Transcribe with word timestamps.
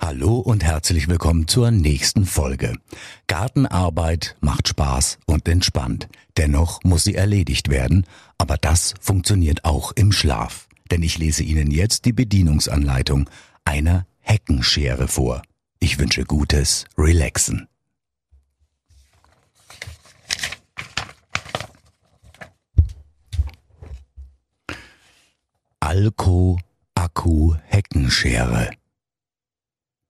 Hallo 0.00 0.38
und 0.38 0.62
herzlich 0.62 1.08
willkommen 1.08 1.48
zur 1.48 1.72
nächsten 1.72 2.24
Folge. 2.24 2.74
Gartenarbeit 3.26 4.36
macht 4.40 4.68
Spaß 4.68 5.18
und 5.26 5.48
entspannt. 5.48 6.08
Dennoch 6.36 6.84
muss 6.84 7.02
sie 7.02 7.16
erledigt 7.16 7.68
werden, 7.68 8.06
aber 8.38 8.56
das 8.58 8.94
funktioniert 9.00 9.64
auch 9.64 9.90
im 9.92 10.12
Schlaf. 10.12 10.68
Denn 10.92 11.02
ich 11.02 11.18
lese 11.18 11.42
Ihnen 11.42 11.72
jetzt 11.72 12.04
die 12.04 12.12
Bedienungsanleitung 12.12 13.28
einer 13.64 14.06
Heckenschere 14.20 15.08
vor. 15.08 15.42
Ich 15.80 15.98
wünsche 15.98 16.24
gutes 16.24 16.86
Relaxen. 16.96 17.66
Alco 25.80 26.60
Akku 26.94 27.56
Heckenschere 27.64 28.70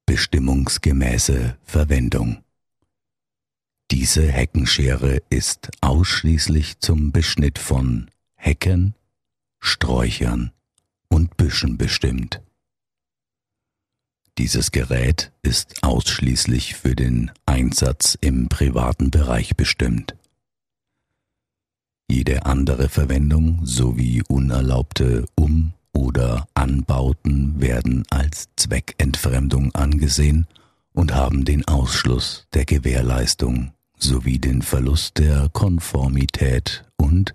bestimmungsgemäße 0.09 1.59
Verwendung. 1.65 2.39
Diese 3.91 4.27
Heckenschere 4.27 5.21
ist 5.29 5.69
ausschließlich 5.83 6.79
zum 6.79 7.13
Beschnitt 7.13 7.59
von 7.59 8.11
Hecken, 8.35 8.95
Sträuchern 9.61 10.51
und 11.11 11.37
Büschen 11.37 11.77
bestimmt. 11.77 12.41
Dieses 14.39 14.73
Gerät 14.73 15.31
ist 15.43 15.83
ausschließlich 15.83 16.75
für 16.75 16.97
den 16.97 17.31
Einsatz 17.45 18.17
im 18.19 18.49
privaten 18.49 19.11
Bereich 19.11 19.57
bestimmt. 19.57 20.17
Jede 22.11 22.47
andere 22.47 22.89
Verwendung 22.89 23.67
sowie 23.67 24.23
unerlaubte 24.27 25.27
Um- 25.35 25.75
oder 25.93 26.49
Anbauten 26.69 27.61
werden 27.63 28.05
als 28.11 28.51
Zweckentfremdung 28.57 29.75
angesehen 29.75 30.47
und 30.93 31.15
haben 31.15 31.47
den 31.47 31.67
Ausschluss 31.67 32.47
der 32.53 32.67
Gewährleistung 32.67 33.73
sowie 33.97 34.39
den 34.39 34.61
Verlust 34.61 35.17
der 35.17 35.49
Konformität 35.51 36.85
und 36.99 37.35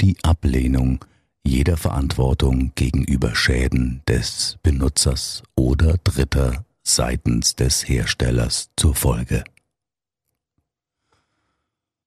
die 0.00 0.16
Ablehnung 0.24 1.04
jeder 1.44 1.76
Verantwortung 1.76 2.72
gegenüber 2.74 3.36
Schäden 3.36 4.02
des 4.08 4.58
Benutzers 4.64 5.44
oder 5.54 5.98
Dritter 6.02 6.64
seitens 6.82 7.54
des 7.54 7.88
Herstellers 7.88 8.70
zur 8.76 8.96
Folge. 8.96 9.44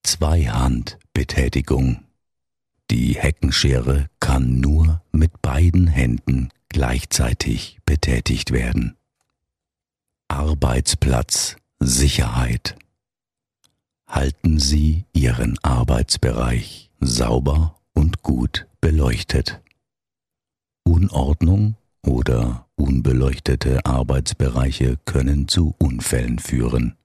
Zweihandbetätigung 0.03 2.06
die 2.92 3.16
Heckenschere 3.16 4.09
kann 4.20 4.59
nur 4.59 5.02
mit 5.12 5.42
beiden 5.42 5.88
Händen 5.88 6.50
gleichzeitig 6.76 7.80
betätigt 7.86 8.52
werden. 8.52 8.98
Arbeitsplatz 10.28 11.56
Sicherheit. 11.80 12.76
Halten 14.06 14.59
Sie 14.59 15.06
Ihren 15.14 15.58
Arbeitsbereich 15.64 16.92
sauber 17.00 17.80
und 17.94 18.23
gut 18.23 18.68
beleuchtet. 18.81 19.62
Unordnung 20.84 21.78
oder 22.02 22.68
unbeleuchtete 22.76 23.86
Arbeitsbereiche 23.86 24.98
können 25.06 25.47
zu 25.47 25.75
Unfällen 25.78 26.40
führen. 26.40 26.97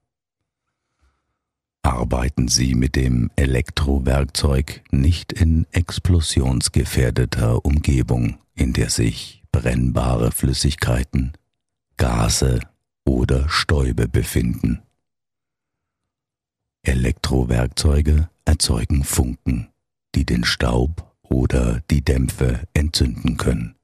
Arbeiten 1.82 2.48
Sie 2.48 2.74
mit 2.74 2.96
dem 2.96 3.30
Elektrowerkzeug 3.36 4.82
nicht 4.90 5.32
in 5.32 5.68
explosionsgefährdeter 5.70 7.64
Umgebung, 7.64 8.40
in 8.56 8.72
der 8.72 8.90
sich 8.90 9.39
brennbare 9.52 10.32
Flüssigkeiten, 10.32 11.32
Gase 11.96 12.60
oder 13.04 13.48
Stäube 13.48 14.08
befinden. 14.08 14.82
Elektrowerkzeuge 16.82 18.30
erzeugen 18.44 19.04
Funken, 19.04 19.68
die 20.14 20.24
den 20.24 20.44
Staub 20.44 21.14
oder 21.22 21.82
die 21.90 22.02
Dämpfe 22.02 22.66
entzünden 22.74 23.36
können. 23.36 23.76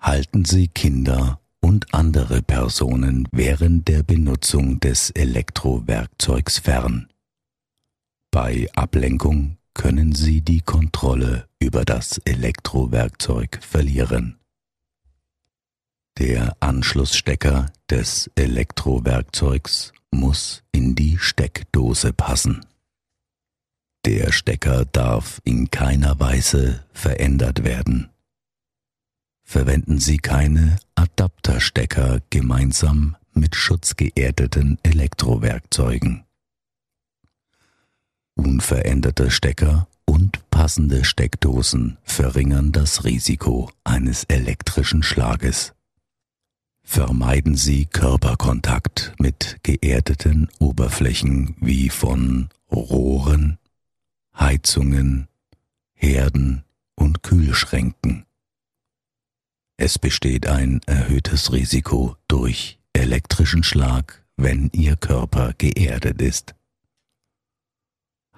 Halten 0.00 0.44
Sie 0.44 0.68
Kinder 0.68 1.40
und 1.60 1.92
andere 1.94 2.42
Personen 2.42 3.28
während 3.32 3.88
der 3.88 4.02
Benutzung 4.02 4.80
des 4.80 5.10
Elektrowerkzeugs 5.10 6.58
fern. 6.58 7.08
Bei 8.30 8.68
Ablenkung 8.74 9.56
können 9.74 10.14
Sie 10.14 10.40
die 10.40 10.60
Kontrolle 10.60 11.48
über 11.60 11.84
das 11.84 12.18
Elektrowerkzeug 12.24 13.58
verlieren. 13.62 14.38
Der 16.18 16.56
Anschlussstecker 16.60 17.72
des 17.90 18.30
Elektrowerkzeugs 18.34 19.92
muss 20.10 20.62
in 20.72 20.94
die 20.94 21.18
Steckdose 21.18 22.12
passen. 22.12 22.64
Der 24.04 24.32
Stecker 24.32 24.84
darf 24.84 25.40
in 25.44 25.70
keiner 25.70 26.18
Weise 26.18 26.84
verändert 26.92 27.64
werden 27.64 28.10
verwenden 29.46 30.00
Sie 30.00 30.18
keine 30.18 30.76
Adapterstecker 30.96 32.20
gemeinsam 32.30 33.16
mit 33.32 33.54
schutzgeerdeten 33.54 34.78
Elektrowerkzeugen. 34.82 36.24
Unveränderte 38.34 39.30
Stecker 39.30 39.86
und 40.06 40.48
passende 40.50 41.04
Steckdosen 41.04 41.98
verringern 42.02 42.72
das 42.72 43.04
Risiko 43.04 43.70
eines 43.84 44.24
elektrischen 44.24 45.02
Schlages. 45.02 45.74
Vermeiden 46.82 47.56
Sie 47.56 47.86
Körperkontakt 47.86 49.12
mit 49.18 49.58
geerdeten 49.62 50.48
Oberflächen 50.58 51.56
wie 51.60 51.90
von 51.90 52.48
Rohren, 52.70 53.58
Heizungen, 54.38 55.28
Herden 55.92 56.64
und 56.94 57.22
Kühlschränken. 57.22 58.24
Es 59.76 59.98
besteht 59.98 60.46
ein 60.46 60.80
erhöhtes 60.86 61.52
Risiko 61.52 62.16
durch 62.28 62.78
elektrischen 62.92 63.62
Schlag, 63.62 64.24
wenn 64.36 64.70
Ihr 64.72 64.96
Körper 64.96 65.52
geerdet 65.58 66.22
ist. 66.22 66.54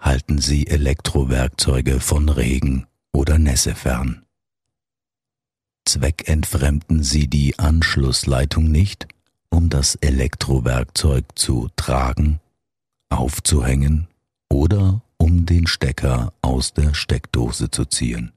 Halten 0.00 0.38
Sie 0.38 0.66
Elektrowerkzeuge 0.66 2.00
von 2.00 2.28
Regen 2.28 2.86
oder 3.12 3.38
Nässe 3.38 3.74
fern. 3.74 4.24
Zweckentfremden 5.84 7.02
Sie 7.02 7.28
die 7.28 7.58
Anschlussleitung 7.58 8.70
nicht, 8.70 9.08
um 9.50 9.70
das 9.70 9.94
Elektrowerkzeug 9.96 11.24
zu 11.34 11.68
tragen, 11.76 12.40
aufzuhängen 13.08 14.08
oder 14.50 15.02
um 15.16 15.46
den 15.46 15.66
Stecker 15.66 16.32
aus 16.42 16.74
der 16.74 16.94
Steckdose 16.94 17.70
zu 17.70 17.84
ziehen 17.84 18.32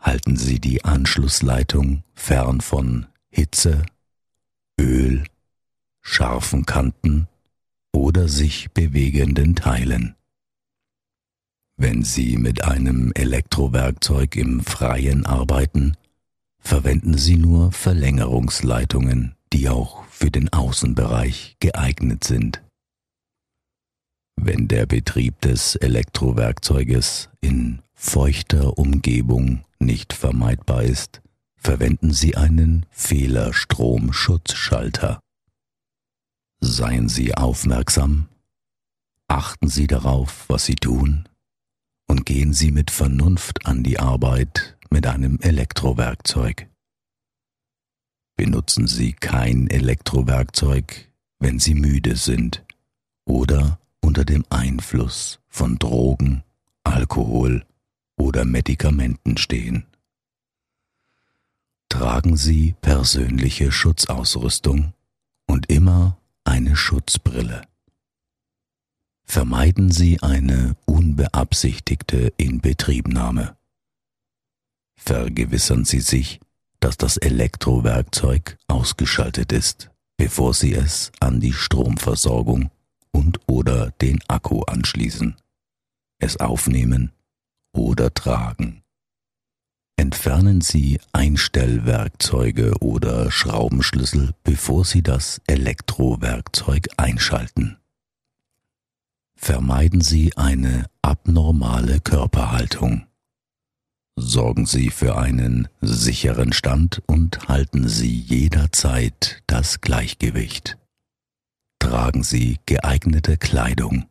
halten 0.00 0.36
Sie 0.36 0.58
die 0.58 0.84
Anschlussleitung 0.84 2.02
fern 2.14 2.60
von 2.60 3.06
Hitze, 3.28 3.84
Öl, 4.80 5.24
scharfen 6.00 6.64
Kanten 6.64 7.28
oder 7.92 8.28
sich 8.28 8.70
bewegenden 8.72 9.56
Teilen. 9.56 10.14
Wenn 11.76 12.02
Sie 12.02 12.36
mit 12.36 12.64
einem 12.64 13.12
Elektrowerkzeug 13.14 14.36
im 14.36 14.60
Freien 14.60 15.24
arbeiten, 15.24 15.96
verwenden 16.58 17.16
Sie 17.16 17.36
nur 17.36 17.72
Verlängerungsleitungen, 17.72 19.34
die 19.52 19.68
auch 19.68 20.04
für 20.04 20.30
den 20.30 20.52
Außenbereich 20.52 21.56
geeignet 21.58 22.22
sind. 22.24 22.62
Wenn 24.36 24.68
der 24.68 24.86
Betrieb 24.86 25.40
des 25.40 25.74
Elektrowerkzeuges 25.76 27.30
in 27.40 27.80
feuchter 27.94 28.78
Umgebung 28.78 29.64
nicht 29.78 30.12
vermeidbar 30.12 30.82
ist, 30.82 31.22
verwenden 31.56 32.12
Sie 32.12 32.36
einen 32.36 32.84
Fehlerstromschutzschalter. 32.90 35.20
Seien 36.60 37.08
Sie 37.08 37.34
aufmerksam, 37.34 38.28
achten 39.28 39.68
Sie 39.68 39.86
darauf, 39.86 40.44
was 40.48 40.66
Sie 40.66 40.74
tun, 40.74 41.28
und 42.06 42.26
gehen 42.26 42.52
Sie 42.52 42.70
mit 42.70 42.90
Vernunft 42.90 43.66
an 43.66 43.82
die 43.82 43.98
Arbeit 43.98 44.76
mit 44.90 45.06
einem 45.06 45.38
Elektrowerkzeug. 45.40 46.68
Benutzen 48.36 48.86
Sie 48.86 49.14
kein 49.14 49.68
Elektrowerkzeug, 49.68 51.10
wenn 51.38 51.58
Sie 51.58 51.74
müde 51.74 52.16
sind 52.16 52.64
oder 53.24 53.78
unter 54.00 54.24
dem 54.24 54.44
Einfluss 54.50 55.40
von 55.48 55.78
Drogen, 55.78 56.42
Alkohol 56.84 57.64
oder 58.16 58.44
Medikamenten 58.44 59.38
stehen. 59.38 59.86
Tragen 61.88 62.36
Sie 62.36 62.74
persönliche 62.80 63.72
Schutzausrüstung 63.72 64.92
und 65.46 65.70
immer 65.70 66.19
eine 66.44 66.76
Schutzbrille. 66.76 67.62
Vermeiden 69.24 69.92
Sie 69.92 70.20
eine 70.22 70.76
unbeabsichtigte 70.86 72.32
Inbetriebnahme. 72.36 73.56
Vergewissern 74.96 75.84
Sie 75.84 76.00
sich, 76.00 76.40
dass 76.80 76.96
das 76.96 77.16
Elektrowerkzeug 77.16 78.58
ausgeschaltet 78.66 79.52
ist, 79.52 79.90
bevor 80.16 80.54
Sie 80.54 80.74
es 80.74 81.12
an 81.20 81.40
die 81.40 81.52
Stromversorgung 81.52 82.70
und 83.12 83.40
oder 83.46 83.90
den 83.92 84.20
Akku 84.28 84.62
anschließen, 84.62 85.36
es 86.18 86.38
aufnehmen 86.38 87.12
oder 87.72 88.12
tragen. 88.12 88.82
Entfernen 90.00 90.62
Sie 90.62 90.98
Einstellwerkzeuge 91.12 92.72
oder 92.80 93.30
Schraubenschlüssel, 93.30 94.30
bevor 94.44 94.86
Sie 94.86 95.02
das 95.02 95.42
Elektrowerkzeug 95.46 96.88
einschalten. 96.96 97.76
Vermeiden 99.34 100.00
Sie 100.00 100.34
eine 100.38 100.86
abnormale 101.02 102.00
Körperhaltung. 102.00 103.08
Sorgen 104.16 104.64
Sie 104.64 104.88
für 104.88 105.18
einen 105.18 105.68
sicheren 105.82 106.54
Stand 106.54 107.02
und 107.04 107.48
halten 107.48 107.86
Sie 107.86 108.20
jederzeit 108.20 109.42
das 109.46 109.82
Gleichgewicht. 109.82 110.78
Tragen 111.78 112.22
Sie 112.22 112.58
geeignete 112.64 113.36
Kleidung. 113.36 114.06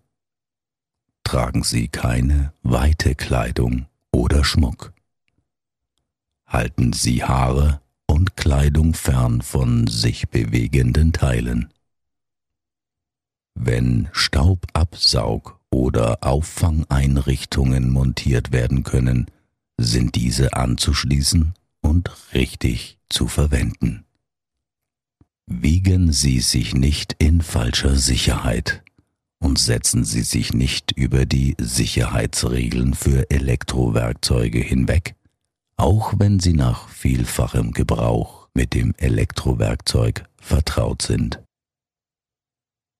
Tragen 1.23 1.63
Sie 1.63 1.87
keine 1.87 2.53
weite 2.61 3.15
Kleidung 3.15 3.87
oder 4.11 4.43
Schmuck 4.43 4.93
halten 6.49 6.93
Sie 6.93 7.23
Haare 7.23 7.79
und 8.07 8.35
Kleidung 8.35 8.95
fern 8.95 9.41
von 9.41 9.87
sich 9.87 10.29
bewegenden 10.29 11.13
Teilen. 11.13 11.71
Wenn 13.53 14.09
Staubabsaug- 14.13 15.53
oder 15.69 16.17
Auffangeinrichtungen 16.21 17.89
montiert 17.89 18.51
werden 18.51 18.83
können, 18.83 19.27
sind 19.77 20.15
diese 20.15 20.53
anzuschließen 20.53 21.53
und 21.81 22.11
richtig 22.33 22.97
zu 23.09 23.27
verwenden. 23.27 24.05
Wiegen 25.45 26.11
Sie 26.11 26.39
sich 26.39 26.73
nicht 26.73 27.15
in 27.19 27.41
falscher 27.41 27.95
Sicherheit 27.95 28.83
und 29.39 29.59
setzen 29.59 30.03
Sie 30.03 30.21
sich 30.21 30.53
nicht 30.53 30.91
über 30.91 31.25
die 31.25 31.55
Sicherheitsregeln 31.59 32.93
für 32.93 33.29
Elektrowerkzeuge 33.29 34.59
hinweg, 34.59 35.15
auch 35.79 36.13
wenn 36.17 36.39
Sie 36.39 36.53
nach 36.53 36.89
vielfachem 36.89 37.71
Gebrauch 37.71 38.49
mit 38.53 38.73
dem 38.73 38.93
Elektrowerkzeug 38.97 40.25
vertraut 40.37 41.01
sind. 41.01 41.41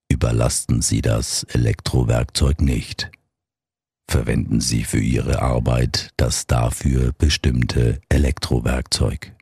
Überlasten 0.10 0.82
Sie 0.82 1.02
das 1.02 1.44
Elektrowerkzeug 1.44 2.62
nicht. 2.62 3.12
Verwenden 4.10 4.62
Sie 4.62 4.86
für 4.86 5.00
Ihre 5.00 5.42
Arbeit 5.42 6.12
das 6.18 6.48
dafür 6.48 7.12
bestimmte 7.12 8.02
Elektrowerkzeug. 8.10 9.36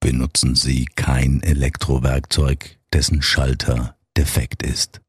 Benutzen 0.00 0.54
Sie 0.54 0.84
kein 0.84 1.42
Elektrowerkzeug, 1.42 2.78
dessen 2.92 3.22
Schalter 3.22 3.96
defekt 4.16 4.62
ist. 4.62 5.00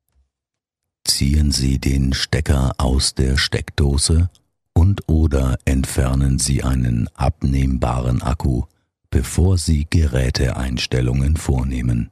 Ziehen 1.06 1.52
Sie 1.52 1.80
den 1.80 2.14
Stecker 2.14 2.74
aus 2.78 3.14
der 3.14 3.38
Steckdose 3.38 4.30
und 4.82 5.08
oder 5.08 5.60
entfernen 5.66 6.40
Sie 6.40 6.64
einen 6.64 7.08
abnehmbaren 7.14 8.24
Akku, 8.24 8.64
bevor 9.12 9.60
Sie 9.60 9.86
Geräteeinstellungen 9.88 11.38
vornehmen. 11.38 12.10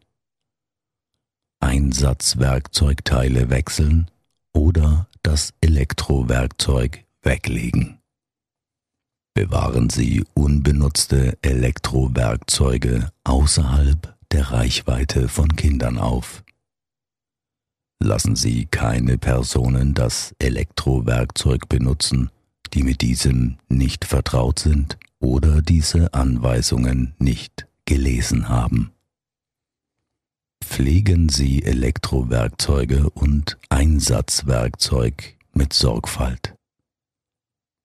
Einsatzwerkzeugteile 1.62 3.50
wechseln 3.50 4.12
oder 4.54 5.08
das 5.24 5.56
Elektrowerkzeug 5.62 7.06
weglegen. 7.24 7.98
Bewahren 9.34 9.90
Sie 9.90 10.24
unbenutzte 10.36 11.40
Elektrowerkzeuge 11.42 13.12
außerhalb 13.24 14.16
der 14.32 14.52
Reichweite 14.52 15.28
von 15.28 15.56
Kindern 15.56 15.98
auf. 15.98 16.44
Lassen 18.00 18.36
Sie 18.36 18.68
keine 18.68 19.18
Personen 19.18 19.96
das 19.96 20.36
Elektrowerkzeug 20.38 21.68
benutzen, 21.68 22.30
die 22.74 22.84
mit 22.84 23.02
diesem 23.02 23.58
nicht 23.68 24.06
vertraut 24.06 24.60
sind 24.60 24.98
oder 25.20 25.62
diese 25.62 26.14
Anweisungen 26.14 27.14
nicht 27.20 27.68
gelesen 27.86 28.50
haben. 28.50 28.92
Pflegen 30.64 31.30
Sie 31.30 31.64
Elektrowerkzeuge 31.64 33.10
und 33.10 33.58
Einsatzwerkzeug 33.70 35.36
mit 35.54 35.74
Sorgfalt. 35.74 36.56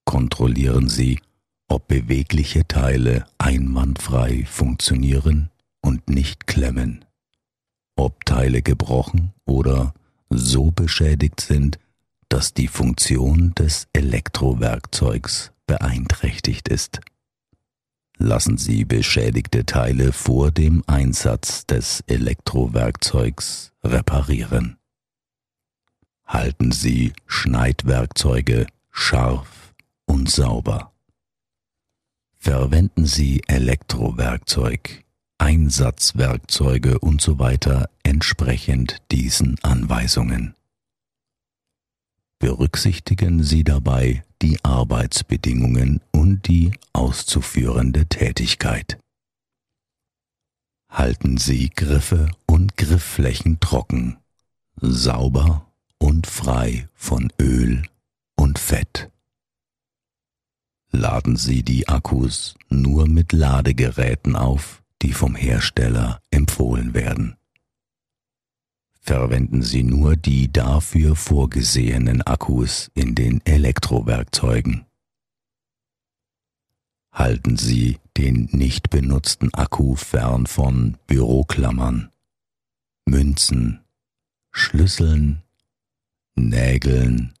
Kontrollieren 0.05 0.87
Sie, 0.87 1.19
ob 1.67 1.87
bewegliche 1.87 2.67
Teile 2.67 3.25
einwandfrei 3.37 4.45
funktionieren 4.45 5.49
und 5.81 6.09
nicht 6.09 6.47
klemmen, 6.47 7.05
ob 7.95 8.23
Teile 8.25 8.61
gebrochen 8.61 9.33
oder 9.45 9.93
so 10.29 10.71
beschädigt 10.71 11.41
sind, 11.41 11.79
dass 12.35 12.53
die 12.53 12.67
Funktion 12.67 13.55
des 13.55 13.87
Elektrowerkzeugs 13.93 15.53
beeinträchtigt 15.67 16.67
ist. 16.67 16.99
Lassen 18.17 18.57
Sie 18.57 18.83
beschädigte 18.83 19.65
Teile 19.65 20.11
vor 20.11 20.51
dem 20.51 20.83
Einsatz 20.85 21.65
des 21.65 22.03
Elektrowerkzeugs 22.07 23.71
reparieren. 23.85 24.75
Halten 26.25 26.73
Sie 26.73 27.13
Schneidwerkzeuge 27.25 28.67
scharf 28.91 29.73
und 30.05 30.29
sauber. 30.29 30.91
Verwenden 32.37 33.05
Sie 33.05 33.43
Elektrowerkzeug, 33.47 35.05
Einsatzwerkzeuge 35.37 36.97
usw. 37.01 37.57
So 37.63 37.85
entsprechend 38.03 38.97
diesen 39.09 39.57
Anweisungen. 39.63 40.53
Berücksichtigen 42.39 43.43
Sie 43.43 43.63
dabei 43.63 44.23
die 44.41 44.63
Arbeitsbedingungen 44.63 46.01
und 46.11 46.47
die 46.47 46.71
auszuführende 46.93 48.05
Tätigkeit. 48.07 48.99
Halten 50.89 51.37
Sie 51.37 51.69
Griffe 51.69 52.29
und 52.45 52.77
Griffflächen 52.77 53.59
trocken, 53.59 54.17
sauber 54.79 55.65
und 55.97 56.27
frei 56.27 56.87
von 56.93 57.31
Öl 57.39 57.83
und 58.35 58.59
Fett. 58.59 59.09
Laden 60.91 61.37
Sie 61.37 61.63
die 61.63 61.87
Akkus 61.87 62.55
nur 62.69 63.07
mit 63.07 63.31
Ladegeräten 63.31 64.35
auf, 64.35 64.83
die 65.01 65.13
vom 65.13 65.35
Hersteller 65.35 66.21
empfohlen 66.31 66.93
werden 66.93 67.37
verwenden 69.05 69.61
Sie 69.61 69.83
nur 69.83 70.15
die 70.15 70.51
dafür 70.51 71.15
vorgesehenen 71.15 72.23
Akkus 72.23 72.89
in 72.95 73.13
den 73.13 73.39
Elektrowerkzeugen. 73.45 74.85
Halten 77.11 77.55
Sie 77.55 77.99
den 78.17 78.49
nicht 78.51 78.89
benutzten 78.89 79.53
Akku 79.53 79.95
fern 79.95 80.47
von 80.47 80.97
Büroklammern, 81.05 82.09
Münzen, 83.05 83.81
Schlüsseln, 84.51 85.43
Nägeln, 86.35 87.33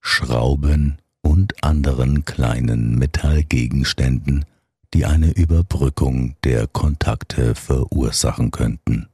Schrauben 0.00 0.98
und 1.22 1.62
anderen 1.62 2.24
kleinen 2.24 2.98
Metallgegenständen, 2.98 4.44
die 4.94 5.04
eine 5.04 5.30
Überbrückung 5.30 6.34
der 6.42 6.66
Kontakte 6.66 7.54
verursachen 7.54 8.50
könnten. 8.50 9.08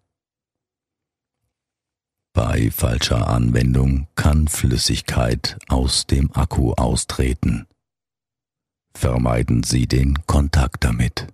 Bei 2.35 2.69
falscher 2.73 3.29
Anwendung 3.29 4.09
kann 4.17 4.49
Flüssigkeit 4.49 5.57
aus 5.69 6.09
dem 6.09 6.33
Akku 6.33 6.73
austreten. 6.73 7.69
Vermeiden 8.93 9.63
Sie 9.63 9.87
den 9.87 10.27
Kontakt 10.27 10.83
damit. 10.83 11.29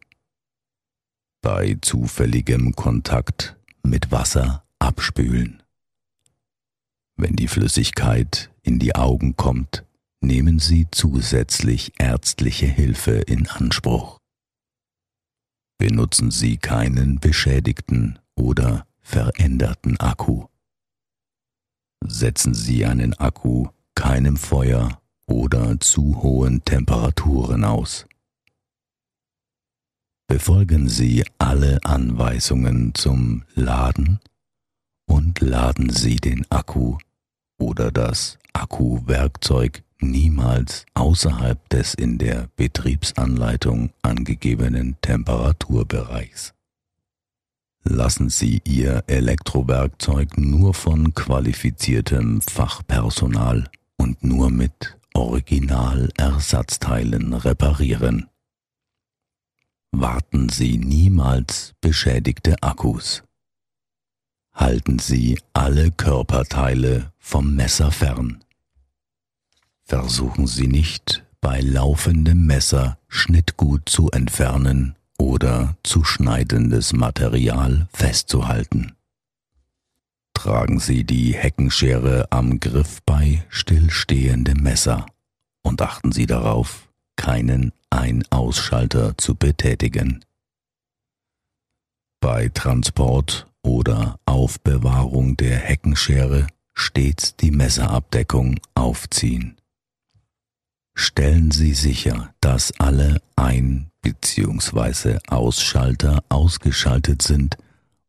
Bei 1.41 1.79
zufälligem 1.81 2.77
Kontakt 2.77 3.57
mit 3.83 4.13
Wasser 4.13 4.63
abspülen. 4.79 5.63
Wenn 7.17 7.35
die 7.35 7.49
Flüssigkeit 7.49 8.51
in 8.63 8.79
die 8.79 8.95
Augen 8.95 9.37
kommt, 9.37 9.87
nehmen 10.21 10.59
Sie 10.59 10.87
zusätzlich 10.91 11.95
ärztliche 11.97 12.67
Hilfe 12.67 13.13
in 13.13 13.49
Anspruch. 13.49 14.19
Benutzen 15.79 16.31
Sie 16.31 16.59
keinen 16.59 17.21
beschädigten 17.21 18.19
oder 18.35 18.87
veränderten 19.01 19.99
Akku. 19.99 20.51
Setzen 22.07 22.55
Sie 22.55 22.85
einen 22.85 23.15
Akku 23.15 23.69
keinem 23.95 24.37
Feuer 24.37 25.01
oder 25.27 25.79
zu 25.81 26.23
hohen 26.23 26.65
Temperaturen 26.65 27.65
aus. 27.65 28.07
Befolgen 30.27 30.89
Sie 30.89 31.25
alle 31.39 31.79
Anweisungen 31.85 32.95
zum 32.95 33.45
Laden 33.55 34.21
und 35.07 35.41
laden 35.41 35.91
Sie 35.91 36.17
den 36.17 36.47
Akku 36.51 36.99
oder 37.59 37.91
das 37.91 38.39
Akkuwerkzeug 38.53 39.83
niemals 40.01 40.87
außerhalb 40.95 41.69
des 41.69 41.95
in 41.95 42.19
der 42.19 42.49
Betriebsanleitung 42.57 43.91
angegebenen 44.03 44.97
Temperaturbereichs. 45.03 46.55
Lassen 47.83 48.29
Sie 48.29 48.61
Ihr 48.65 49.05
Elektrowerkzeug 49.07 50.37
nur 50.37 50.75
von 50.75 51.15
qualifiziertem 51.15 52.43
Fachpersonal 52.43 53.71
und 53.97 54.23
nur 54.23 54.51
mit 54.51 54.99
Originalersatzteilen 55.15 57.33
reparieren. 57.33 58.29
Warten 59.93 60.51
Sie 60.51 60.77
niemals 60.77 61.73
beschädigte 61.81 62.63
Akkus. 62.63 63.23
Halten 64.53 64.99
Sie 64.99 65.41
alle 65.55 65.91
Körperteile 65.91 67.15
vom 67.19 67.55
Messer 67.55 67.91
fern. 67.91 68.45
Versuchen 69.85 70.47
Sie 70.47 70.69
nicht, 70.69 71.25
bei 71.41 71.61
laufendem 71.61 72.45
Messer 72.45 72.99
Schnittgut 73.09 73.89
zu 73.89 74.11
entfernen 74.11 74.97
oder 75.21 75.77
zu 75.83 76.03
schneidendes 76.03 76.95
Material 76.95 77.87
festzuhalten. 77.93 78.97
Tragen 80.35 80.81
Sie 80.81 81.05
die 81.05 81.35
Heckenschere 81.35 82.27
am 82.31 82.59
Griff 82.59 83.03
bei 83.05 83.45
stillstehendem 83.51 84.63
Messer 84.63 85.05
und 85.63 85.83
achten 85.83 86.11
Sie 86.11 86.25
darauf, 86.25 86.89
keinen 87.17 87.73
Ein-Ausschalter 87.91 89.19
zu 89.19 89.35
betätigen. 89.35 90.25
Bei 92.21 92.49
Transport 92.49 93.47
oder 93.63 94.19
Aufbewahrung 94.25 95.37
der 95.37 95.59
Heckenschere 95.59 96.47
stets 96.73 97.37
die 97.37 97.51
Messerabdeckung 97.51 98.59
aufziehen. 98.75 99.60
Stellen 100.95 101.51
Sie 101.51 101.75
sicher, 101.75 102.35
dass 102.41 102.73
alle 102.79 103.21
Ein- 103.37 103.91
bzw. 104.03 105.19
Ausschalter 105.29 106.23
ausgeschaltet 106.29 107.23
sind 107.23 107.57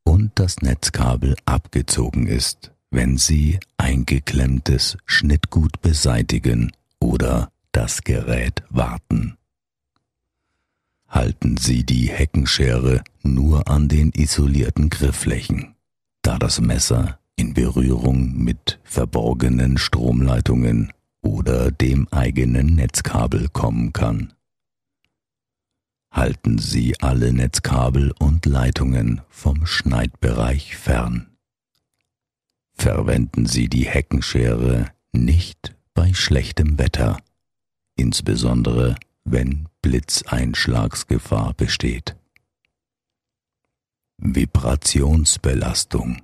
und 0.04 0.32
das 0.36 0.58
Netzkabel 0.62 1.36
abgezogen 1.46 2.28
ist, 2.28 2.72
wenn 2.90 3.18
Sie 3.18 3.60
eingeklemmtes 3.78 4.98
Schnittgut 5.06 5.82
beseitigen 5.82 6.72
oder 7.00 7.50
das 7.72 8.04
Gerät 8.04 8.64
warten. 8.70 9.38
Halten 11.08 11.58
Sie 11.58 11.86
die 11.86 12.10
Heckenschere 12.10 13.04
nur 13.22 13.68
an 13.70 13.88
den 13.90 14.12
isolierten 14.12 14.90
Griffflächen, 14.90 15.76
da 16.22 16.38
das 16.38 16.62
Messer 16.62 17.20
in 17.36 17.54
Berührung 17.54 18.38
mit 18.38 18.80
verborgenen 18.84 19.78
Stromleitungen 19.78 20.94
oder 21.22 21.72
dem 21.72 22.08
eigenen 22.12 22.76
Netzkabel 22.76 23.48
kommen 23.50 23.94
kann. 23.94 24.34
Halten 26.12 26.58
Sie 26.58 27.00
alle 27.00 27.32
Netzkabel 27.32 28.12
und 28.20 28.46
Leitungen 28.46 29.22
vom 29.30 29.66
Schneidbereich 29.66 30.76
fern. 30.76 31.38
Verwenden 32.74 33.46
Sie 33.46 33.70
die 33.70 33.88
Heckenschere 33.88 34.92
nicht 35.14 35.74
bei 35.94 36.14
schlechtem 36.14 36.78
Wetter, 36.78 37.18
insbesondere 37.96 38.98
wenn 39.24 39.70
Blitzeinschlagsgefahr 39.82 41.54
besteht. 41.54 42.18
Vibrationsbelastung 44.18 46.22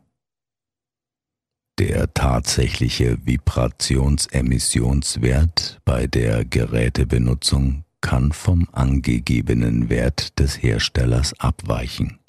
der 1.80 2.14
tatsächliche 2.14 3.18
Vibrationsemissionswert 3.26 5.80
bei 5.86 6.08
der 6.08 6.46
Gerätebenutzung 6.46 7.84
kann 8.02 8.32
vom 8.32 8.68
angegebenen 8.72 9.90
Wert 9.90 10.40
des 10.40 10.62
Herstellers 10.62 11.40
abweichen. 11.40 12.20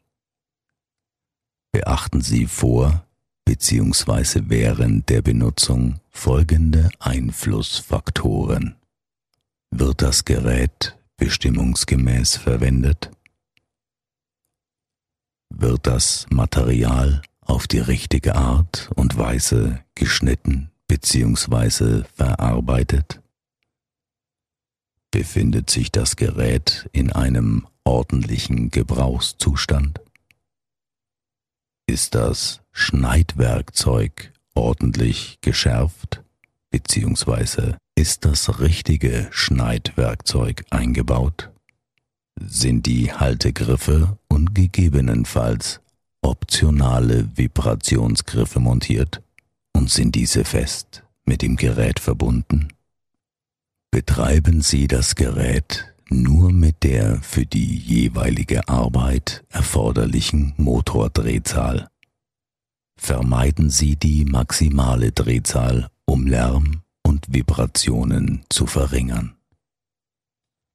Beachten 1.72 2.20
Sie 2.20 2.46
vor 2.46 3.06
bzw. 3.44 4.42
während 4.46 5.08
der 5.08 5.22
Benutzung 5.22 6.00
folgende 6.10 6.90
Einflussfaktoren. 6.98 8.76
Wird 9.70 10.02
das 10.02 10.24
Gerät 10.24 10.96
bestimmungsgemäß 11.16 12.36
verwendet? 12.36 13.10
Wird 15.50 15.86
das 15.86 16.26
Material 16.30 17.22
auf 17.48 17.66
die 17.66 17.80
richtige 17.80 18.36
Art 18.36 18.90
und 18.94 19.16
Weise 19.16 19.82
geschnitten 19.94 20.70
bzw. 20.86 22.04
verarbeitet? 22.14 23.20
Befindet 25.10 25.70
sich 25.70 25.90
das 25.90 26.16
Gerät 26.16 26.88
in 26.92 27.10
einem 27.12 27.66
ordentlichen 27.84 28.70
Gebrauchszustand? 28.70 30.00
Ist 31.86 32.14
das 32.14 32.60
Schneidwerkzeug 32.70 34.32
ordentlich 34.54 35.38
geschärft 35.40 36.22
bzw. 36.70 37.76
ist 37.94 38.26
das 38.26 38.60
richtige 38.60 39.28
Schneidwerkzeug 39.30 40.64
eingebaut? 40.70 41.50
Sind 42.38 42.86
die 42.86 43.12
Haltegriffe 43.12 44.18
und 44.28 44.54
gegebenenfalls 44.54 45.80
optionale 46.22 47.28
Vibrationsgriffe 47.36 48.60
montiert 48.60 49.22
und 49.72 49.90
sind 49.90 50.14
diese 50.14 50.44
fest 50.44 51.04
mit 51.24 51.42
dem 51.42 51.56
Gerät 51.56 52.00
verbunden? 52.00 52.68
Betreiben 53.90 54.60
Sie 54.60 54.86
das 54.86 55.14
Gerät 55.14 55.94
nur 56.10 56.52
mit 56.52 56.82
der 56.84 57.20
für 57.22 57.44
die 57.44 57.76
jeweilige 57.76 58.66
Arbeit 58.68 59.44
erforderlichen 59.50 60.54
Motordrehzahl. 60.56 61.88
Vermeiden 62.96 63.70
Sie 63.70 63.96
die 63.96 64.24
maximale 64.24 65.12
Drehzahl, 65.12 65.88
um 66.06 66.26
Lärm 66.26 66.82
und 67.02 67.26
Vibrationen 67.32 68.42
zu 68.48 68.66
verringern. 68.66 69.36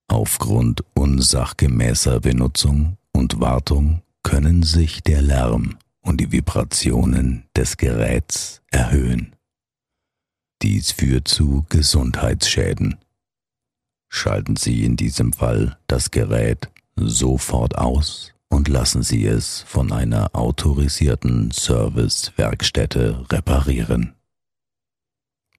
Aufgrund 0.07 0.83
unsachgemäßer 0.93 2.19
Benutzung 2.19 2.97
und 3.11 3.39
Wartung 3.39 4.02
können 4.23 4.63
sich 4.63 5.03
der 5.03 5.21
Lärm 5.21 5.77
und 6.01 6.19
die 6.19 6.31
Vibrationen 6.31 7.45
des 7.55 7.77
Geräts 7.77 8.61
erhöhen. 8.71 9.35
Dies 10.61 10.91
führt 10.91 11.27
zu 11.27 11.65
Gesundheitsschäden. 11.69 12.97
Schalten 14.09 14.55
Sie 14.55 14.85
in 14.85 14.95
diesem 14.95 15.33
Fall 15.33 15.77
das 15.87 16.11
Gerät 16.11 16.69
sofort 16.95 17.77
aus 17.77 18.33
und 18.49 18.67
lassen 18.67 19.03
Sie 19.03 19.25
es 19.25 19.61
von 19.61 19.91
einer 19.91 20.35
autorisierten 20.35 21.51
Servicewerkstätte 21.51 23.25
reparieren. 23.31 24.13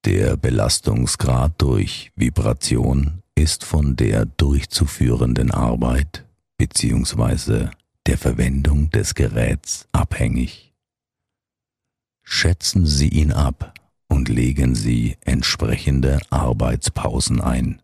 Der 0.05 0.37
Belastungsgrad 0.37 1.55
durch 1.59 2.13
Vibration 2.15 3.23
ist 3.35 3.65
von 3.65 3.97
der 3.97 4.27
durchzuführenden 4.27 5.51
Arbeit 5.51 6.25
bzw 6.57 7.69
der 8.07 8.19
Verwendung 8.19 8.91
des 8.91 9.15
Geräts 9.15 9.89
abhängig. 9.93 10.73
Schätzen 12.23 12.87
Sie 12.87 13.09
ihn 13.09 13.33
ab 13.33 13.75
und 14.09 14.29
legen 14.29 14.75
Sie 14.75 15.17
entsprechende 15.23 16.21
Arbeitspausen 16.31 17.41
ein. 17.41 17.83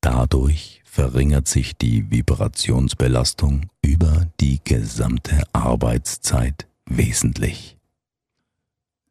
Dadurch 0.00 0.82
verringert 0.84 1.48
sich 1.48 1.76
die 1.76 2.10
Vibrationsbelastung 2.10 3.70
über 3.82 4.26
die 4.40 4.60
gesamte 4.62 5.42
Arbeitszeit 5.52 6.66
wesentlich. 6.86 7.76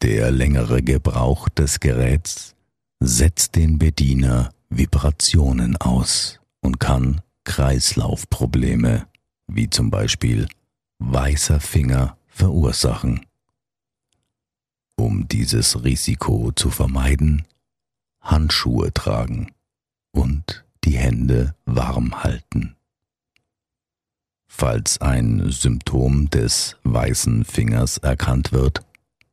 Der 0.02 0.32
längere 0.32 0.82
Gebrauch 0.82 1.50
des 1.50 1.80
Geräts 1.80 2.56
setzt 3.00 3.56
den 3.56 3.80
Bediener 3.80 4.52
Vibrationen 4.70 5.78
aus 5.78 6.40
und 6.62 6.80
kann 6.80 7.22
Kreislaufprobleme 7.46 9.08
wie 9.48 9.70
zum 9.70 9.90
Beispiel 9.90 10.48
weißer 11.00 11.60
Finger 11.60 12.18
verursachen. 12.28 13.26
Um 14.96 15.28
dieses 15.28 15.84
Risiko 15.84 16.52
zu 16.52 16.70
vermeiden, 16.70 17.46
Handschuhe 18.22 18.94
tragen 18.94 19.54
und 20.12 20.66
die 20.84 20.98
Hände 20.98 21.56
warm 21.66 22.24
halten. 22.24 22.76
Falls 24.48 25.00
ein 25.02 25.52
Symptom 25.52 26.30
des 26.30 26.78
weißen 26.84 27.46
Fingers 27.46 27.98
erkannt 28.00 28.52
wird, 28.52 28.82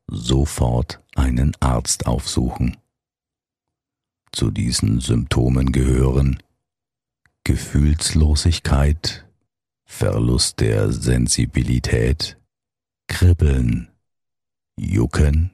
sofort 0.06 1.00
einen 1.14 1.56
Arzt 1.60 2.06
aufsuchen. 2.06 2.76
Zu 4.32 4.50
diesen 4.50 5.00
Symptomen 5.00 5.72
gehören 5.72 6.42
Gefühlslosigkeit, 7.44 9.23
Verlust 9.96 10.58
der 10.58 10.90
Sensibilität, 10.92 12.36
Kribbeln, 13.06 13.92
Jucken, 14.76 15.52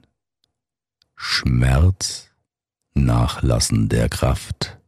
Schmerz, 1.15 2.31
Nachlassen 2.95 3.87
der 3.87 4.09
Kraft, 4.09 4.79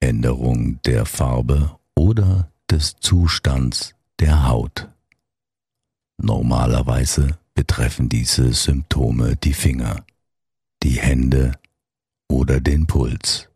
Änderung 0.00 0.80
der 0.84 1.04
Farbe 1.04 1.78
oder 1.94 2.50
des 2.70 2.96
Zustands 2.96 3.94
der 4.18 4.48
Haut. 4.48 4.88
Normalerweise 6.16 7.38
betreffen 7.52 8.08
diese 8.08 8.54
Symptome 8.54 9.36
die 9.36 9.52
Finger, 9.52 10.06
die 10.82 10.98
Hände 10.98 11.52
oder 12.28 12.62
den 12.62 12.86
Puls. 12.86 13.50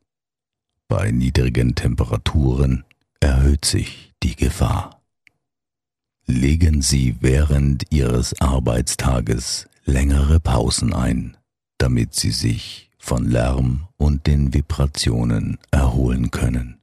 Bei 0.87 1.11
niedrigen 1.11 1.75
Temperaturen 1.75 2.85
erhöht 3.21 3.65
sich 3.65 4.13
die 4.23 4.37
Gefahr. 4.37 4.98
Legen 6.31 6.83
Sie 6.83 7.17
während 7.21 7.91
Ihres 7.91 8.39
Arbeitstages 8.39 9.67
längere 9.87 10.39
Pausen 10.39 10.93
ein, 10.93 11.39
damit 11.79 12.15
Sie 12.15 12.33
sich 12.33 12.91
von 12.99 13.25
Lärm 13.25 13.89
und 13.97 14.27
den 14.27 14.53
Vibrationen 14.53 15.57
erholen 15.71 16.31
können. 16.31 16.83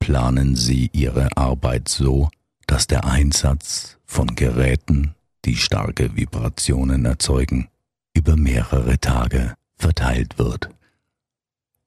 Planen 0.00 0.56
Sie 0.56 0.90
Ihre 0.92 1.36
Arbeit 1.36 1.88
so, 1.88 2.30
dass 2.66 2.88
der 2.88 3.04
Einsatz 3.04 3.98
von 4.04 4.34
Geräten, 4.34 5.14
die 5.44 5.56
starke 5.56 6.16
Vibrationen 6.16 7.04
erzeugen, 7.04 7.68
über 8.12 8.36
mehrere 8.36 8.98
Tage 8.98 9.54
verteilt 9.76 10.36
wird. 10.36 10.68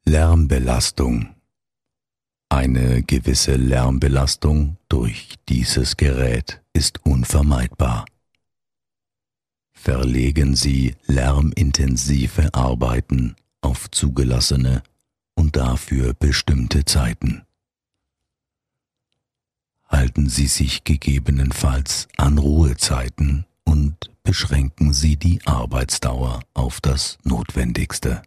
Lärmbelastung 0.06 1.36
Eine 2.54 3.02
gewisse 3.02 3.56
Lärmbelastung 3.56 4.78
durch 4.88 5.40
dieses 5.50 5.98
Gerät 5.98 6.62
ist 6.72 7.04
unvermeidbar. 7.04 8.06
Verlegen 9.72 10.56
Sie 10.56 10.96
lärmintensive 11.08 12.54
Arbeiten 12.54 13.36
auf 13.62 13.90
zugelassene 13.90 14.84
und 15.34 15.56
dafür 15.56 16.14
bestimmte 16.14 16.86
Zeiten. 16.86 17.42
Halten 19.88 20.30
Sie 20.30 20.46
sich 20.46 20.84
gegebenenfalls 20.84 22.08
an 22.18 22.38
Ruhezeiten 22.38 23.48
und 23.66 24.12
beschränken 24.22 24.94
Sie 24.94 25.18
die 25.18 25.40
Arbeitsdauer 25.48 26.42
auf 26.54 26.82
das 26.82 27.18
Notwendigste. 27.24 28.22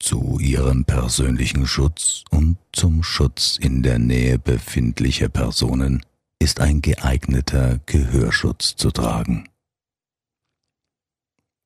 Zu 0.00 0.38
ihrem 0.38 0.84
persönlichen 0.84 1.66
Schutz 1.66 2.22
und 2.30 2.56
zum 2.72 3.02
Schutz 3.02 3.58
in 3.60 3.82
der 3.82 3.98
Nähe 3.98 4.38
befindlicher 4.38 5.28
Personen 5.28 6.04
ist 6.38 6.60
ein 6.60 6.80
geeigneter 6.82 7.80
Gehörschutz 7.86 8.76
zu 8.76 8.92
tragen. 8.92 9.48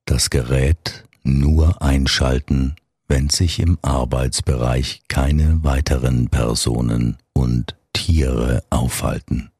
Das 0.06 0.30
Gerät 0.30 1.04
nur 1.22 1.82
einschalten, 1.82 2.74
wenn 3.06 3.28
sich 3.28 3.58
im 3.58 3.78
Arbeitsbereich 3.82 5.02
keine 5.08 5.62
weiteren 5.62 6.28
Personen 6.28 7.18
und 7.34 7.76
Tiere 7.92 8.64
aufhalten. 8.70 9.50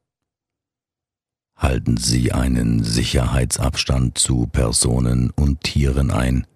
Halten 1.57 1.99
Sie 1.99 2.33
einen 2.33 2.83
Sicherheitsabstand 2.83 4.17
zu 4.17 4.47
Personen 4.47 5.31
und 5.31 5.61
Tieren 5.61 6.11
ein, 6.11 6.47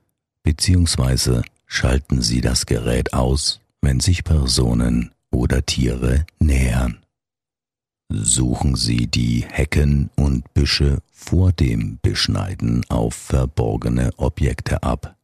beziehungsweise 0.43 1.43
schalten 1.67 2.23
Sie 2.23 2.41
das 2.41 2.67
Gerät 2.67 3.13
aus, 3.13 3.61
wenn 3.83 4.01
sich 4.01 4.25
Personen 4.25 5.13
oder 5.31 5.65
Tiere 5.67 6.25
nähern. 6.39 7.05
Suchen 8.09 8.77
Sie 8.77 9.09
die 9.09 9.45
Hecken 9.49 10.11
und 10.17 10.55
Büsche 10.55 11.03
vor 11.11 11.53
dem 11.53 11.99
Beschneiden 12.03 12.85
auf 12.89 13.15
verborgene 13.15 14.13
Objekte 14.17 14.83
ab. 14.83 15.17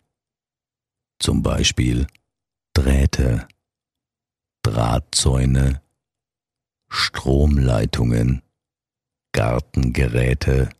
Zum 1.18 1.42
Beispiel 1.42 2.08
Drähte, 2.74 3.46
Drahtzäune, 4.62 5.80
Stromleitungen, 6.88 8.42
Gartengeräte 9.32 10.70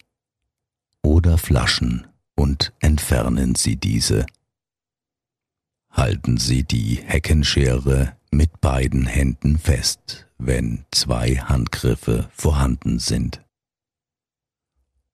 oder 1.03 1.39
Flaschen 1.39 2.07
und 2.35 2.73
entfernen 2.81 3.55
Sie 3.55 3.77
diese 3.77 4.27
halten 5.93 6.39
Sie 6.39 6.65
die 6.65 7.01
Heckenschere 7.05 8.17
mit 8.31 8.61
beiden 8.61 9.07
Händen 9.07 9.59
fest, 9.59 10.27
wenn 10.39 10.85
zwei 10.91 11.37
Handgriffe 11.37 12.29
vorhanden 12.35 12.99
sind. 12.99 13.43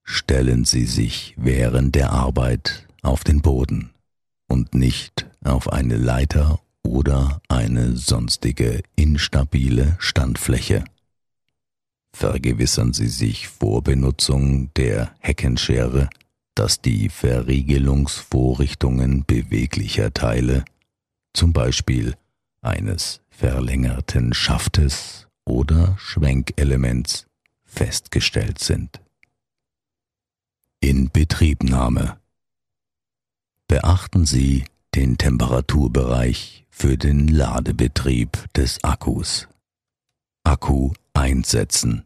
Stellen 0.03 0.65
Sie 0.65 0.85
sich 0.85 1.35
während 1.37 1.95
der 1.95 2.11
Arbeit 2.11 2.87
auf 3.03 3.23
den 3.23 3.41
Boden 3.41 3.91
und 4.47 4.73
nicht 4.73 5.29
auf 5.43 5.71
eine 5.71 5.97
Leiter 5.97 6.59
oder 6.83 7.41
eine 7.47 7.95
sonstige 7.95 8.81
instabile 8.95 9.95
Standfläche. 9.99 10.83
Vergewissern 12.11 12.93
Sie 12.93 13.07
sich 13.07 13.47
vor 13.47 13.83
Benutzung 13.83 14.73
der 14.73 15.13
Heckenschere, 15.19 16.09
dass 16.55 16.81
die 16.81 17.09
Verriegelungsvorrichtungen 17.09 19.25
beweglicher 19.25 20.13
Teile, 20.13 20.65
zum 21.33 21.53
Beispiel 21.53 22.15
eines 22.61 23.21
verlängerten 23.29 24.33
Schaftes 24.33 25.27
oder 25.45 25.95
Schwenkelements, 25.97 27.27
festgestellt 27.63 28.59
sind. 28.59 28.99
In 30.81 31.09
Betriebnahme 31.09 32.17
Beachten 33.67 34.25
Sie 34.25 34.65
den 34.95 35.19
Temperaturbereich 35.19 36.65
für 36.71 36.97
den 36.97 37.27
Ladebetrieb 37.27 38.51
des 38.53 38.83
Akkus. 38.83 39.47
Akku 40.43 40.93
einsetzen. 41.13 42.05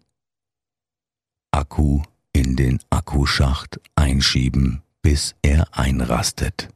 Akku 1.51 2.01
in 2.33 2.57
den 2.57 2.81
Akkuschacht 2.89 3.79
einschieben, 4.03 4.81
bis 5.01 5.33
er 5.41 5.65
einrastet. 5.71 6.67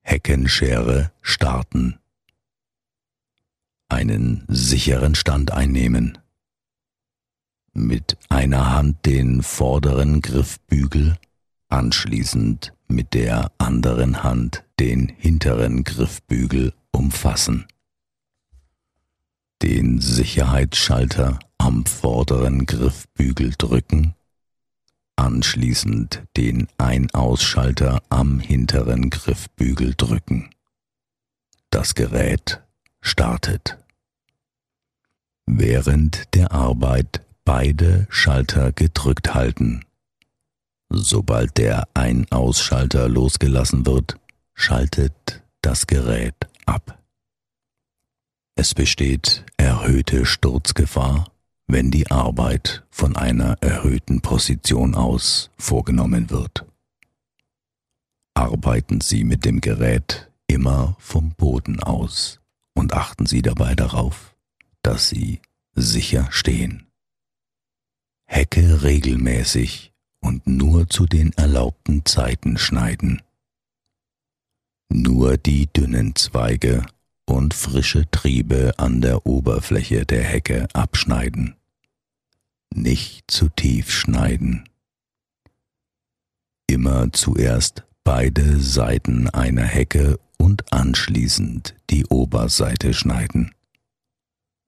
Heckenschere 0.00 1.12
starten. 1.20 1.98
Einen 3.90 4.44
sicheren 4.48 5.14
Stand 5.14 5.50
einnehmen. 5.50 6.16
Mit 7.74 8.16
einer 8.30 8.72
Hand 8.72 9.04
den 9.04 9.42
vorderen 9.42 10.22
Griffbügel, 10.22 11.18
anschließend 11.68 12.72
mit 12.88 13.12
der 13.12 13.52
anderen 13.58 14.22
Hand 14.22 14.64
den 14.78 15.08
hinteren 15.08 15.84
Griffbügel 15.84 16.72
umfassen. 16.90 17.66
Den 19.60 20.00
Sicherheitsschalter 20.00 21.38
am 21.58 21.84
vorderen 21.84 22.64
Griffbügel 22.64 23.52
drücken, 23.58 24.14
anschließend 25.20 26.22
den 26.36 26.66
Ein-Ausschalter 26.78 28.02
am 28.08 28.40
hinteren 28.40 29.10
Griffbügel 29.10 29.94
drücken. 29.94 30.50
Das 31.68 31.94
Gerät 31.94 32.62
startet. 33.02 33.76
Während 35.46 36.34
der 36.34 36.52
Arbeit 36.52 37.24
beide 37.44 38.06
Schalter 38.08 38.72
gedrückt 38.72 39.34
halten. 39.34 39.84
Sobald 40.88 41.58
der 41.58 41.86
Ein-Ausschalter 41.94 43.08
losgelassen 43.08 43.84
wird, 43.86 44.16
schaltet 44.54 45.42
das 45.60 45.86
Gerät 45.86 46.34
ab. 46.64 46.98
Es 48.56 48.74
besteht 48.74 49.44
erhöhte 49.58 50.24
Sturzgefahr 50.24 51.30
wenn 51.72 51.90
die 51.90 52.10
Arbeit 52.10 52.84
von 52.90 53.16
einer 53.16 53.56
erhöhten 53.60 54.20
Position 54.20 54.94
aus 54.94 55.50
vorgenommen 55.56 56.30
wird. 56.30 56.66
Arbeiten 58.34 59.00
Sie 59.00 59.24
mit 59.24 59.44
dem 59.44 59.60
Gerät 59.60 60.30
immer 60.46 60.96
vom 60.98 61.30
Boden 61.30 61.80
aus 61.80 62.40
und 62.74 62.94
achten 62.94 63.26
Sie 63.26 63.42
dabei 63.42 63.74
darauf, 63.74 64.34
dass 64.82 65.08
Sie 65.08 65.40
sicher 65.74 66.26
stehen. 66.30 66.86
Hecke 68.26 68.82
regelmäßig 68.82 69.92
und 70.20 70.46
nur 70.46 70.88
zu 70.88 71.06
den 71.06 71.32
erlaubten 71.34 72.04
Zeiten 72.04 72.58
schneiden. 72.58 73.22
Nur 74.92 75.36
die 75.36 75.66
dünnen 75.68 76.16
Zweige 76.16 76.84
und 77.26 77.54
frische 77.54 78.10
Triebe 78.10 78.72
an 78.76 79.00
der 79.00 79.24
Oberfläche 79.24 80.04
der 80.04 80.24
Hecke 80.24 80.66
abschneiden 80.72 81.54
nicht 82.74 83.30
zu 83.30 83.48
tief 83.48 83.90
schneiden. 83.90 84.64
immer 86.66 87.12
zuerst 87.12 87.84
beide 88.04 88.60
Seiten 88.60 89.28
einer 89.28 89.64
Hecke 89.64 90.18
und 90.38 90.72
anschließend 90.72 91.74
die 91.90 92.06
Oberseite 92.06 92.94
schneiden. 92.94 93.52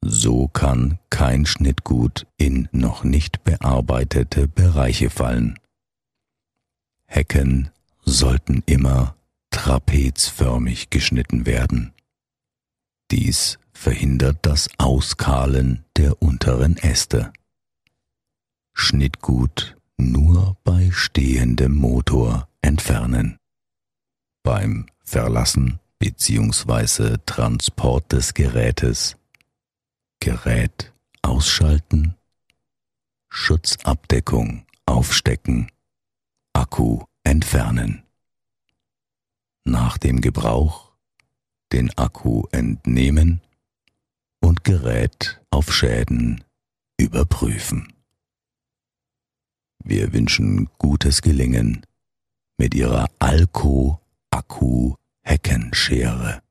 So 0.04 0.48
kann 0.48 0.98
kein 1.10 1.46
Schnittgut 1.46 2.26
in 2.36 2.68
noch 2.72 3.04
nicht 3.04 3.44
bearbeitete 3.44 4.48
Bereiche 4.48 5.10
fallen. 5.10 5.58
Hecken 7.06 7.70
sollten 8.04 8.64
immer 8.66 9.14
trapezförmig 9.50 10.90
geschnitten 10.90 11.46
werden. 11.46 11.92
Dies 13.12 13.58
verhindert 13.72 14.38
das 14.42 14.68
Auskahlen 14.78 15.84
der 15.96 16.20
unteren 16.20 16.76
Äste. 16.78 17.32
Schnittgut 18.82 19.76
nur 19.96 20.56
bei 20.64 20.90
stehendem 20.90 21.76
Motor 21.76 22.48
entfernen. 22.62 23.38
Beim 24.42 24.86
Verlassen 25.04 25.78
bzw. 26.00 27.18
Transport 27.24 28.10
des 28.10 28.34
Gerätes 28.34 29.16
Gerät 30.18 30.92
ausschalten, 31.22 32.16
Schutzabdeckung 33.28 34.66
aufstecken, 34.84 35.70
Akku 36.52 37.04
entfernen. 37.22 38.02
Nach 39.64 39.96
dem 39.96 40.20
Gebrauch 40.20 40.90
den 41.72 41.96
Akku 41.96 42.46
entnehmen 42.50 43.42
und 44.40 44.64
Gerät 44.64 45.40
auf 45.50 45.72
Schäden 45.72 46.42
überprüfen. 46.98 47.92
Wir 49.84 50.12
wünschen 50.12 50.68
gutes 50.78 51.22
Gelingen 51.22 51.82
mit 52.56 52.74
Ihrer 52.74 53.06
Alco 53.18 54.00
Akku 54.30 54.94
Heckenschere. 55.22 56.42